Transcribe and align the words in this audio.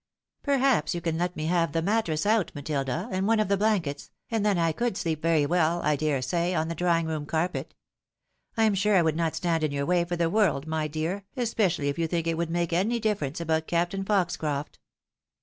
Perhaps 0.41 0.95
you 0.95 0.99
can 1.01 1.19
let 1.19 1.35
me 1.35 1.45
have 1.45 1.73
the 1.73 1.81
mattress 1.83 2.25
out, 2.25 2.51
Matilda, 2.55 3.07
and 3.11 3.27
one 3.27 3.39
of 3.39 3.49
the 3.49 3.55
blankets, 3.55 4.09
and 4.31 4.43
then 4.43 4.57
I 4.57 4.71
could 4.71 4.97
sleep 4.97 5.21
very 5.21 5.45
well, 5.45 5.79
I 5.83 5.95
dare 5.95 6.23
say, 6.23 6.55
on 6.55 6.69
the 6.69 6.73
drawing 6.73 7.05
room 7.05 7.27
carpet. 7.27 7.75
I 8.57 8.63
am 8.63 8.73
sure 8.73 8.95
I 8.95 9.03
would 9.03 9.15
not 9.15 9.35
stand 9.35 9.63
in 9.63 9.71
your 9.71 9.85
way 9.85 10.03
for 10.03 10.15
the 10.15 10.27
world, 10.27 10.65
my 10.65 10.87
dear, 10.87 11.25
especially 11.37 11.87
if 11.87 11.99
you 11.99 12.07
think 12.07 12.25
it 12.25 12.33
would 12.35 12.49
make 12.49 12.73
any 12.73 12.99
difference 12.99 13.39
about 13.39 13.67
Captain 13.67 14.03
Fox 14.03 14.37
croft." 14.37 14.79